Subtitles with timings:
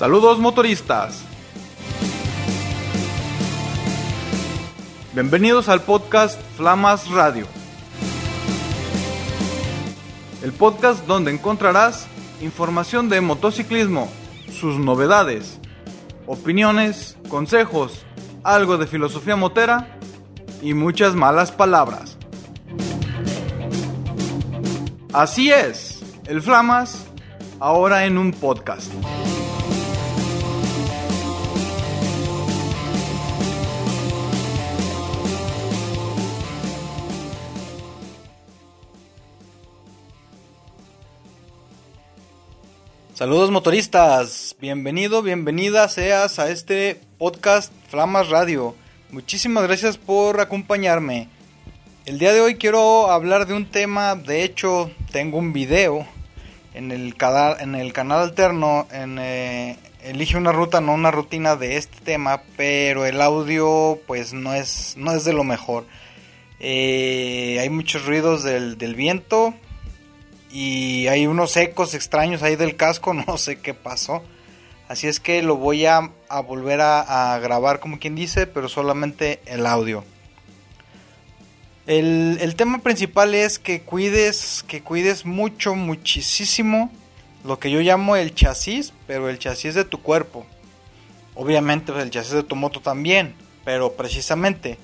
[0.00, 1.20] Saludos motoristas.
[5.12, 7.46] Bienvenidos al podcast Flamas Radio.
[10.42, 12.06] El podcast donde encontrarás
[12.40, 14.10] información de motociclismo,
[14.50, 15.60] sus novedades,
[16.26, 18.06] opiniones, consejos,
[18.42, 19.98] algo de filosofía motera
[20.62, 22.16] y muchas malas palabras.
[25.12, 27.04] Así es, el Flamas
[27.58, 28.90] ahora en un podcast.
[43.20, 48.74] Saludos motoristas, bienvenido, bienvenida seas a este podcast Flamas Radio.
[49.10, 51.28] Muchísimas gracias por acompañarme.
[52.06, 56.06] El día de hoy quiero hablar de un tema, de hecho tengo un video
[56.72, 57.14] en el,
[57.58, 62.40] en el canal alterno, en eh, Elige una ruta, no una rutina de este tema,
[62.56, 65.84] pero el audio pues no es, no es de lo mejor.
[66.58, 69.52] Eh, hay muchos ruidos del viento,
[70.52, 74.22] y hay unos ecos extraños ahí del casco, no sé qué pasó.
[74.88, 76.10] Así es que lo voy a,
[76.48, 80.04] volver a, grabar como quien dice, pero solamente el audio.
[81.86, 86.90] El, el, tema principal es que cuides, que cuides mucho, muchísimo
[87.44, 90.44] lo que yo llamo el chasis, pero el chasis de tu cuerpo.
[91.34, 93.34] Obviamente pues, el chasis de tu moto también,
[93.64, 94.76] pero precisamente,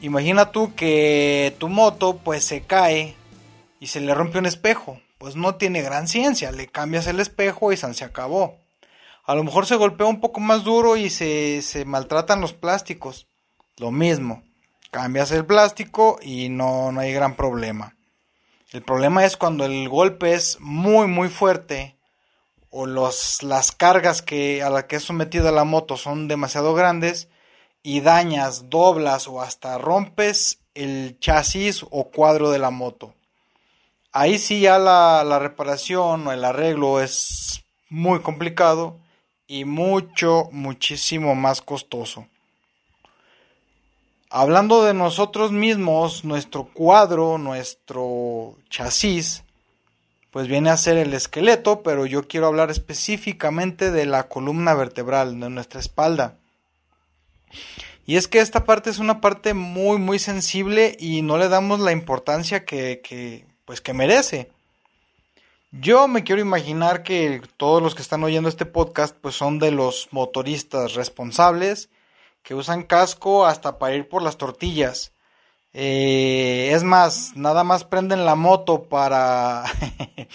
[0.00, 3.14] imagina tú que tu moto pues se cae
[3.80, 5.00] y se le rompe un espejo.
[5.18, 8.56] Pues no tiene gran ciencia, le cambias el espejo y se acabó.
[9.24, 13.26] A lo mejor se golpea un poco más duro y se, maltratan los plásticos.
[13.76, 14.42] Lo mismo,
[14.90, 17.94] cambias el plástico y no, no hay gran problema.
[18.72, 21.96] El problema es cuando el golpe es muy muy fuerte
[22.70, 27.28] o las cargas que, a las que es sometida la moto son demasiado grandes
[27.82, 33.14] y dañas, doblas o hasta rompes el chasis o cuadro de la moto.
[34.20, 38.98] Ahí sí ya la, reparación o el arreglo es muy complicado
[39.46, 42.26] y mucho, muchísimo más costoso.
[44.28, 49.44] Hablando de nosotros mismos, nuestro cuadro, nuestro chasis,
[50.32, 55.38] pues viene a ser el esqueleto, pero yo quiero hablar específicamente de la columna vertebral,
[55.38, 56.34] de nuestra espalda.
[58.04, 61.78] Y es que esta parte es una parte muy, muy sensible y no le damos
[61.78, 64.50] la importancia que, pues que merece.
[65.72, 69.70] Yo me quiero imaginar que todos los que están oyendo este podcast pues son de
[69.70, 71.90] los motoristas responsables
[72.42, 75.12] que usan casco hasta para ir por las tortillas.
[75.74, 79.64] Eh, es más, nada más prenden la moto para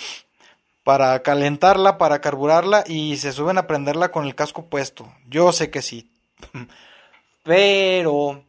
[0.84, 5.12] para calentarla, para carburarla y se suben a prenderla con el casco puesto.
[5.28, 6.08] Yo sé que sí.
[7.44, 8.44] Pero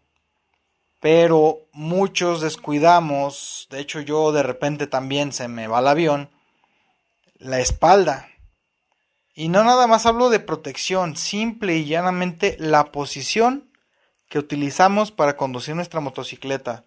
[1.04, 6.30] pero muchos descuidamos, de hecho yo de repente también se me va el avión,
[7.36, 8.30] la espalda.
[9.34, 13.70] Y no nada más hablo de protección, simple y llanamente la posición
[14.30, 16.84] que utilizamos para conducir nuestra motocicleta.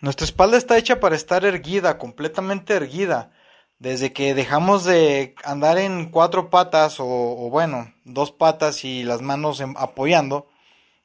[0.00, 3.32] Nuestra espalda está hecha para estar erguida, completamente erguida.
[3.78, 9.62] Desde que dejamos de andar en cuatro patas o, bueno, dos patas y las manos
[9.76, 10.50] apoyando,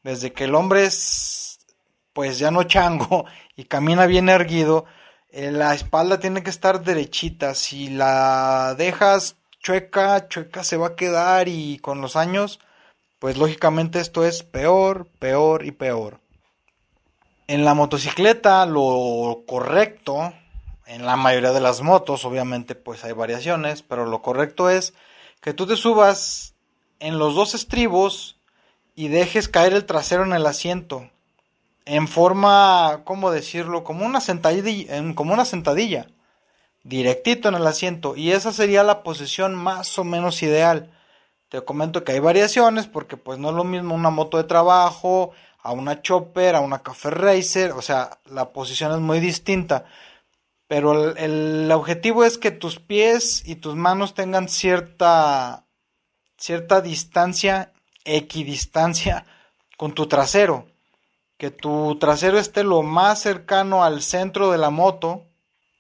[0.03, 1.59] desde que el hombre es
[2.13, 3.25] pues ya no chango
[3.56, 4.85] y camina bien erguido,
[5.29, 7.56] eh, la espalda tiene que estar derechita.
[7.56, 12.59] Si la dejas chueca, chueca se va a quedar y con los años,
[13.19, 16.19] pues lógicamente esto es peor, peor y peor.
[17.47, 20.33] En la motocicleta lo correcto,
[20.85, 24.94] en la mayoría de las motos, obviamente pues hay variaciones, pero lo correcto es
[25.41, 26.56] que tú te subas
[27.00, 28.41] en los dos estribos
[28.96, 31.09] y dejes caer el trasero en el asiento
[31.85, 33.83] en forma, ¿cómo decirlo?
[33.83, 36.07] Como una sentadilla, como una sentadilla,
[36.83, 40.92] directito en el asiento y esa sería la posición más o menos ideal.
[41.50, 45.31] Te comento que hay variaciones porque pues no es lo mismo una moto de trabajo,
[45.63, 49.86] a una chopper, a una café racer, o sea, la posición es muy distinta.
[50.68, 55.66] Pero el, el objetivo es que tus pies y tus manos tengan cierta
[56.38, 57.74] cierta distancia
[58.06, 59.25] equidistancia
[59.77, 60.68] con tu trasero.
[61.38, 65.25] Que tu trasero esté lo más cercano al centro de la moto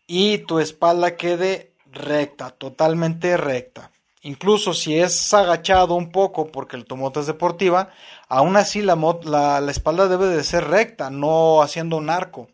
[0.07, 3.91] y tu espalda quede recta, totalmente recta.
[4.23, 7.89] Incluso si es agachado un poco porque tu moto es deportiva,
[8.27, 12.47] aún así la, la, la espalda debe de ser recta, no haciendo un arco.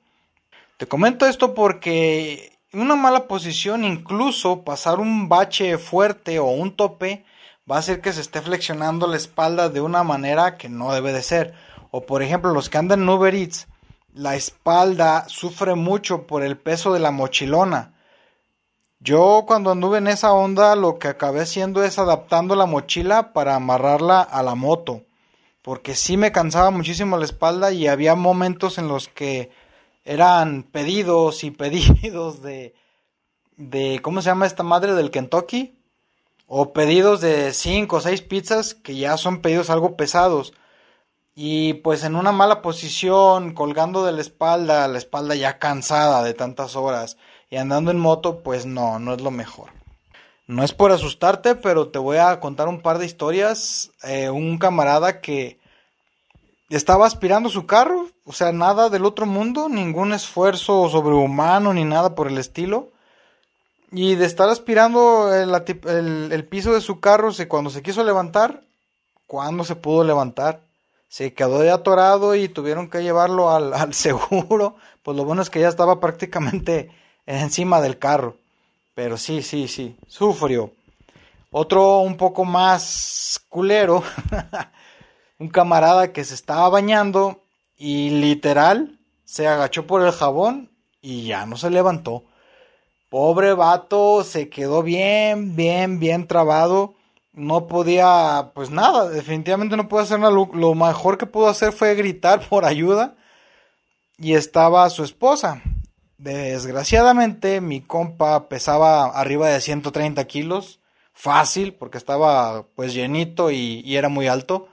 [0.77, 7.25] Te comento esto porque una mala posición, incluso pasar un bache fuerte o un tope,
[7.69, 11.11] va a hacer que se esté flexionando la espalda de una manera que no debe
[11.11, 11.53] de ser.
[11.91, 13.67] O por ejemplo, los que andan en Uber Eats,
[14.13, 17.93] la espalda sufre mucho por el peso de la mochilona.
[18.99, 23.55] Yo cuando anduve en esa onda lo que acabé haciendo es adaptando la mochila para
[23.55, 25.03] amarrarla a la moto.
[25.61, 29.51] Porque sí me cansaba muchísimo la espalda y había momentos en los que
[30.03, 32.73] eran pedidos y pedidos de,
[33.57, 35.76] de ¿cómo se llama esta madre del Kentucky?
[36.47, 40.53] O pedidos de 5 o 6 pizzas que ya son pedidos algo pesados.
[41.35, 46.33] Y pues en una mala posición, colgando de la espalda, la espalda ya cansada de
[46.33, 47.17] tantas horas.
[47.51, 49.69] Y andando en moto, pues no, no es lo mejor.
[50.47, 53.91] No es por asustarte, pero te voy a contar un par de historias.
[54.03, 55.59] Eh, un camarada que
[56.69, 62.15] estaba aspirando su carro, o sea, nada del otro mundo, ningún esfuerzo sobrehumano ni nada
[62.15, 62.89] por el estilo.
[63.91, 68.63] Y de estar aspirando el, piso de su carro, se, cuando se quiso levantar,
[69.25, 70.61] cuando se pudo levantar,
[71.07, 74.75] se quedó atorado y tuvieron que llevarlo al, al seguro.
[75.03, 76.91] Pues lo bueno es que ya estaba prácticamente
[77.25, 78.37] encima del carro.
[78.93, 80.71] Pero sí, sí, sí, sufrió.
[81.51, 84.03] Otro un poco más culero,
[85.39, 87.41] un camarada que se estaba bañando
[87.77, 90.69] y literal se agachó por el jabón
[91.01, 92.23] y ya no se levantó.
[93.09, 96.95] Pobre vato, se quedó bien, bien, bien trabado.
[97.31, 100.33] No podía, pues nada, definitivamente no pudo hacer nada.
[100.33, 103.15] Lo, mejor que pudo hacer fue gritar por ayuda.
[104.17, 105.61] Y estaba su esposa.
[106.17, 110.79] Desgraciadamente, mi compa pesaba arriba de 130 kilos.
[111.13, 114.67] Fácil, porque estaba pues llenito y, y era muy alto.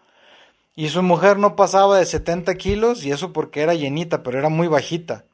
[0.76, 4.48] Y su mujer no pasaba de 70 kilos, y eso porque era llenita, pero era
[4.48, 5.24] muy bajita.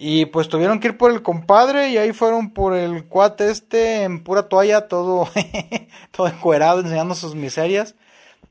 [0.00, 4.04] Y pues tuvieron que ir por el compadre y ahí fueron por el cuate este
[4.04, 5.28] en pura toalla, todo,
[6.12, 7.96] todo encuerado, enseñando sus miserias.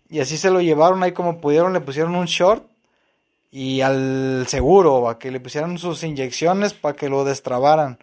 [0.10, 2.68] Y así se lo llevaron ahí como pudieron, le pusieron un short
[3.50, 7.98] y al seguro, a que le pusieran sus inyecciones para que lo destrabaran.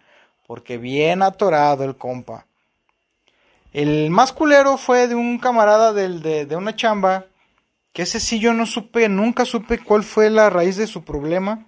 [0.46, 2.46] Porque bien atorado el compa.
[3.74, 7.26] El más culero fue de un camarada del, de, de una chamba.
[7.92, 11.66] Que ese sí yo no supe, nunca supe cuál fue la raíz de su problema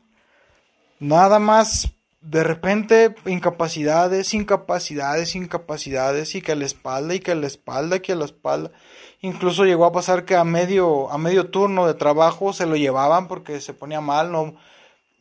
[0.99, 1.91] Nada más
[2.21, 8.17] de repente incapacidades, incapacidades, incapacidades y que la espalda y que la espalda, y que
[8.17, 8.73] la espalda.
[9.21, 13.29] Incluso llegó a pasar que a medio a medio turno de trabajo se lo llevaban
[13.29, 14.57] porque se ponía mal, no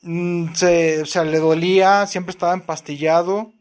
[0.01, 3.51] mm, se, le dolía, siempre estaba empastillado,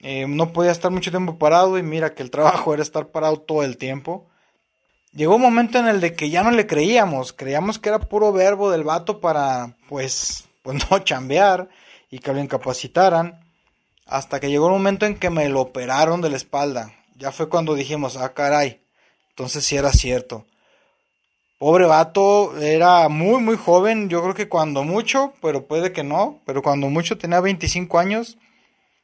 [0.00, 3.38] eh, no podía estar mucho tiempo parado y mira que el trabajo era estar parado
[3.38, 4.26] todo el tiempo.
[5.12, 8.32] Llegó un momento en el de que ya no le creíamos, creíamos que era puro
[8.32, 11.68] verbo del vato para pues pues no chambear
[12.10, 13.40] y que lo incapacitaran.
[14.04, 16.92] Hasta que llegó un momento en que me lo operaron de la espalda.
[17.16, 18.80] Ya fue cuando dijimos, ah, caray.
[19.30, 20.44] Entonces sí era cierto.
[21.58, 24.08] Pobre vato, era muy, muy joven.
[24.08, 26.40] Yo creo que cuando mucho, pero puede que no.
[26.46, 28.38] Pero cuando mucho tenía 25 años.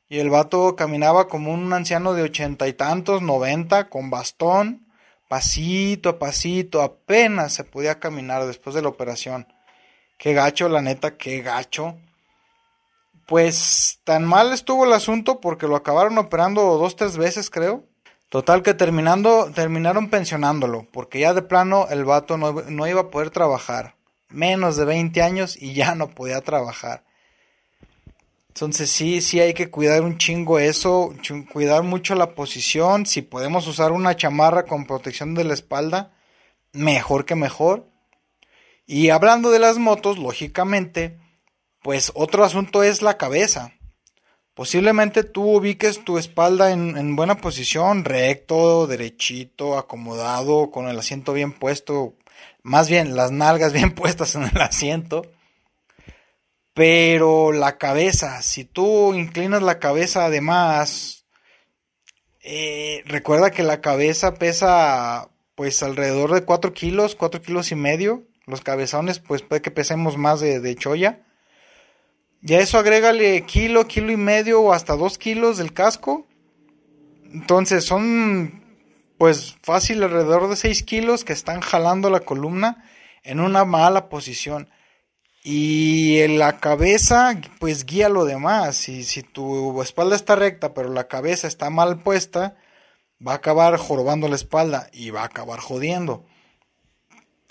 [0.09, 4.87] Y el vato caminaba como un anciano de ochenta y tantos, noventa, con bastón.
[5.29, 9.47] Pasito a pasito, apenas se podía caminar después de la operación.
[10.23, 11.97] Qué gacho, la neta, qué gacho.
[13.27, 17.83] Pues tan mal estuvo el asunto porque lo acabaron operando dos, tres veces, creo.
[18.29, 23.11] Total que terminando, terminaron pensionándolo, porque ya de plano el vato no, no iba a
[23.11, 23.97] poder trabajar.
[24.29, 27.03] Menos de 20 años y ya no podía trabajar.
[28.47, 31.13] Entonces sí, sí hay que cuidar un chingo eso,
[31.53, 33.07] cuidar mucho la posición.
[33.07, 36.13] Si podemos usar una chamarra con protección de la espalda,
[36.73, 37.91] mejor que mejor.
[38.87, 41.19] Y hablando de las motos, lógicamente,
[41.83, 43.73] pues otro asunto es la cabeza.
[44.55, 51.53] Posiblemente tú ubiques tu espalda en, buena posición, recto, derechito, acomodado, con el asiento bien
[51.53, 52.15] puesto,
[52.63, 55.23] más bien las nalgas bien puestas en el asiento.
[56.75, 61.25] Pero la cabeza, si tú inclinas la cabeza además,
[62.41, 68.25] eh, recuerda que la cabeza pesa pues alrededor de 4 kilos, 4 kilos y medio.
[68.47, 71.21] Los cabezones, pues puede que pesemos más de, de choya.
[72.43, 76.27] Y a eso agrégale kilo, kilo y medio o hasta dos kilos del casco.
[77.33, 78.65] Entonces son,
[79.17, 82.85] pues fácil, alrededor de 6 kilos que están jalando la columna
[83.23, 84.69] en una mala posición.
[85.45, 88.89] Y en la cabeza, pues guía lo demás.
[88.89, 92.57] Y si tu espalda está recta, pero la cabeza está mal puesta,
[93.25, 96.27] va a acabar jorobando la espalda y va a acabar jodiendo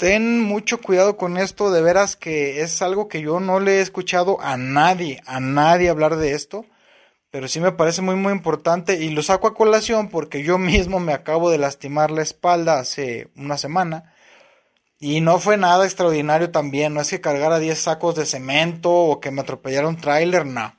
[0.01, 3.81] ten mucho cuidado con esto, de veras que es algo que yo no le he
[3.81, 6.65] escuchado a nadie, a nadie hablar de esto.
[7.29, 10.99] pero sí me parece muy muy importante y lo saco a colación porque yo mismo
[10.99, 14.15] me acabo de lastimar la espalda hace una semana
[14.99, 19.19] y no fue nada extraordinario también, no es que cargara 10 sacos de cemento o
[19.19, 20.75] que me atropellara un tráiler, no.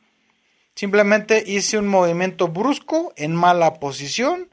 [0.74, 4.51] Simplemente hice un movimiento brusco en mala posición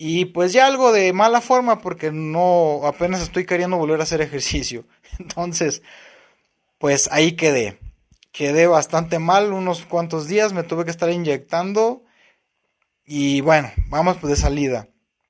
[0.00, 4.22] y pues ya algo de mala forma porque no apenas estoy queriendo volver a hacer
[4.22, 4.86] ejercicio.
[5.18, 5.82] Entonces,
[6.78, 7.78] pues ahí quedé
[8.32, 12.04] quedé bastante mal unos cuantos días, me tuve que estar inyectando
[13.04, 14.88] y bueno, vamos pues de salida.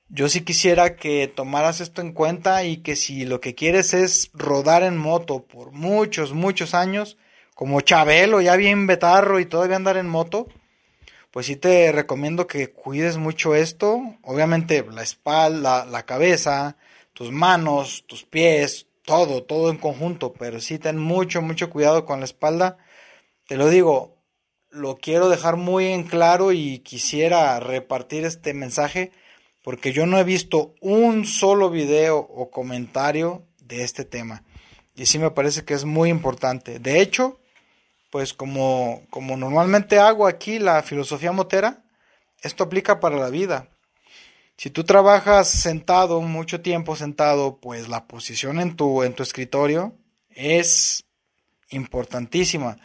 [0.09, 4.29] Yo sí quisiera que tomaras esto en cuenta y que si lo que quieres es
[4.33, 7.17] rodar en moto por muchos, muchos años,
[7.55, 10.47] como Chabelo, ya bien betarro y todavía andar en moto,
[11.31, 14.01] pues sí te recomiendo que cuides mucho esto.
[14.23, 16.77] Obviamente la espalda, la cabeza,
[17.13, 22.19] tus manos, tus pies, todo, todo en conjunto, pero sí ten mucho, mucho cuidado con
[22.19, 22.77] la espalda
[23.51, 24.15] te lo digo,
[24.69, 29.11] lo quiero dejar muy en claro y quisiera repartir este mensaje
[29.61, 34.45] porque yo no he visto un solo video o comentario de este tema.
[34.95, 36.79] Y sí me parece que es muy importante.
[36.79, 37.40] De hecho,
[38.11, 41.83] pues como, como normalmente hago aquí la filosofía motera,
[42.41, 43.69] esto aplica para la vida.
[44.57, 49.95] Si tú trabajas sentado, mucho tiempo sentado, pues la posición en tu, en tu escritorio
[50.29, 51.05] es
[51.69, 52.77] importantísima.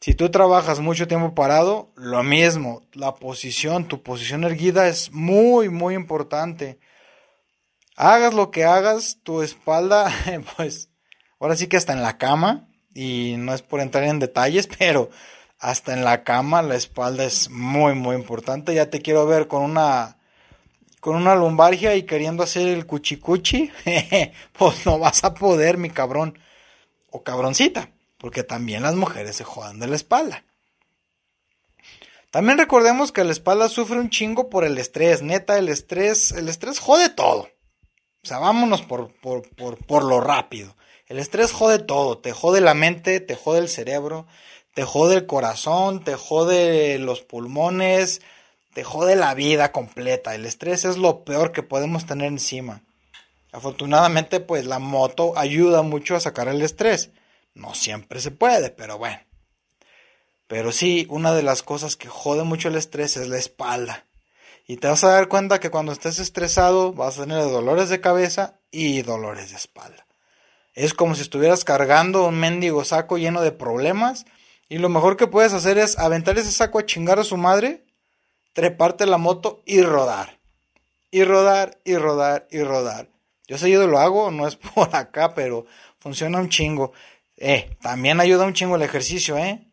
[0.00, 5.68] Si tú trabajas mucho tiempo parado, lo mismo, la posición, tu posición erguida es muy,
[5.68, 6.80] muy importante.
[7.96, 10.10] Hagas lo que hagas, tu espalda,
[10.56, 10.88] pues,
[11.38, 15.10] ahora sí que hasta en la cama, y no es por entrar en detalles, pero
[15.58, 18.74] hasta en la cama la espalda es muy, muy importante.
[18.74, 20.16] Ya te quiero ver con una,
[21.00, 23.70] con una lumbargia y queriendo hacer el cuchicuchi,
[24.58, 26.38] pues no vas a poder, mi cabrón,
[27.10, 30.44] o cabroncita porque también las mujeres se jodan de la espalda.
[32.30, 36.48] También recordemos que la espalda sufre un chingo por el estrés, neta, el estrés, el
[36.48, 37.48] estrés jode todo.
[38.22, 40.76] O sea, vámonos por, por, por, por lo rápido.
[41.10, 44.28] El estrés jode todo, te jode la mente, te jode el cerebro,
[44.74, 48.22] te jode el corazón, te jode los pulmones,
[48.74, 50.36] te jode la vida completa.
[50.36, 52.84] El estrés es lo peor que podemos tener encima.
[53.50, 57.10] Afortunadamente, pues la moto ayuda mucho a sacar el estrés.
[57.54, 59.18] No siempre se puede, pero bueno.
[60.46, 64.06] Pero sí, una de las cosas que jode mucho el estrés es la espalda.
[64.68, 68.00] Y te vas a dar cuenta que cuando estés estresado vas a tener dolores de
[68.00, 70.06] cabeza y dolores de espalda.
[70.74, 74.24] Es como si estuvieras cargando un mendigo saco lleno de problemas
[74.68, 77.84] y lo mejor que puedes hacer es aventar ese saco a chingar a su madre,
[78.52, 80.38] treparte la moto y rodar.
[81.10, 83.08] Y rodar, y rodar, y rodar.
[83.48, 85.66] Yo seguido lo hago, no es por acá, pero
[85.98, 86.92] funciona un chingo.
[87.36, 89.66] Eh, también ayuda un chingo el ejercicio, ¿eh?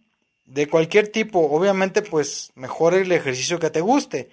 [0.46, 4.30] De cualquier tipo, obviamente pues mejor el ejercicio que te guste,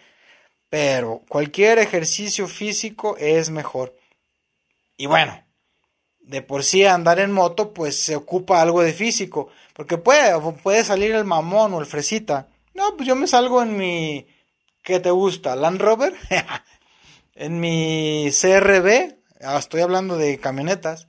[0.70, 3.94] pero cualquier ejercicio físico es mejor.
[4.96, 5.43] Y bueno,
[6.26, 10.84] de por sí andar en moto pues se ocupa algo de físico, porque puede, puede
[10.84, 12.48] salir el mamón o el fresita.
[12.74, 14.26] No, pues yo me salgo en mi...
[14.82, 15.56] ¿Qué te gusta?
[15.56, 16.14] ¿Land Rover?
[17.34, 21.06] en mi CRB, ah, estoy hablando de camionetas.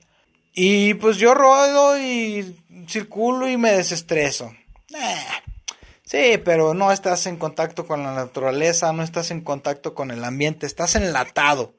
[0.54, 2.56] Y pues yo rodo y
[2.88, 4.54] circulo y me desestreso.
[4.94, 5.26] Eh,
[6.02, 10.24] sí, pero no estás en contacto con la naturaleza, no estás en contacto con el
[10.24, 11.74] ambiente, estás enlatado.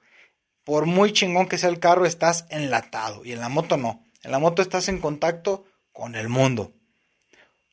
[0.67, 3.23] Por muy chingón que sea el carro, estás enlatado.
[3.23, 4.03] Y en la moto no.
[4.21, 6.73] En la moto estás en contacto con el mundo.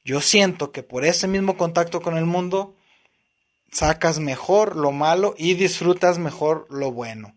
[0.05, 2.77] Yo siento que por ese mismo contacto con el mundo,
[3.73, 7.35] sacas mejor lo malo y disfrutas mejor lo bueno.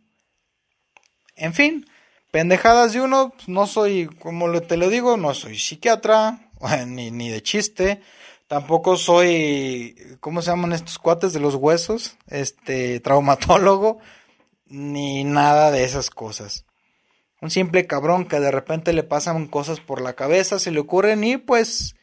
[1.36, 1.90] En fin,
[2.30, 6.52] pendejadas de uno, pues, no soy, como te lo digo, no soy psiquiatra,
[6.86, 8.04] ni, ni de chiste,
[8.48, 12.16] tampoco soy, ¿cómo se llaman estos cuates de los huesos?
[12.28, 13.98] Este, traumatólogo,
[14.70, 16.66] ni nada de esas cosas.
[17.42, 21.24] Un simple cabrón que de repente le pasan cosas por la cabeza, se le ocurren
[21.24, 21.96] y pues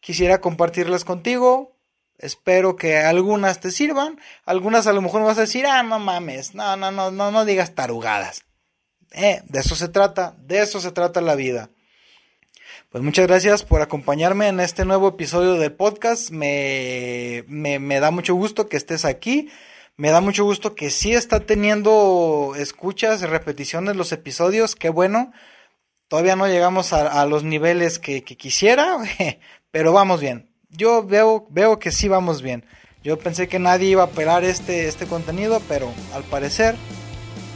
[0.00, 1.76] quisiera compartirlas contigo.
[2.18, 4.20] Espero que algunas te sirvan.
[4.44, 7.44] Algunas a lo mejor vas a decir, ah, no mames, no, no, no, no, no
[7.44, 8.44] digas tarugadas.
[9.12, 11.70] Eh, de eso se trata, de eso se trata la vida.
[12.90, 16.30] Pues muchas gracias por acompañarme en este nuevo episodio del podcast.
[16.30, 19.48] Me, me, da mucho gusto que estés aquí.
[20.02, 24.74] Me da mucho gusto que sí está teniendo escuchas, repeticiones los episodios.
[24.74, 25.30] Qué bueno.
[26.08, 28.96] Todavía no llegamos a, los niveles que, quisiera,
[29.70, 30.50] pero vamos bien.
[30.70, 32.64] Yo veo, veo que sí vamos bien.
[33.04, 36.74] Yo pensé que nadie iba a operar este, este contenido, pero al parecer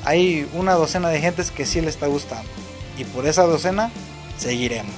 [0.04, 2.48] hay una docena de gentes que sí le está gustando.
[2.96, 3.90] Y por esa docena
[4.38, 4.94] seguiremos.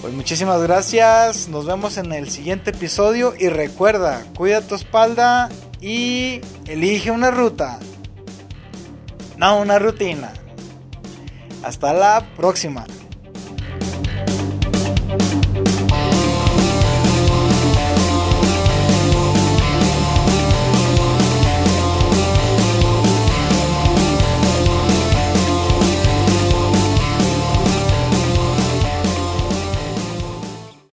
[0.00, 5.50] Pues muchísimas gracias, nos vemos en el siguiente episodio y recuerda, cuida tu espalda
[5.86, 7.78] y elige una ruta,
[9.36, 10.32] no una rutina.
[11.62, 12.84] Hasta la próxima.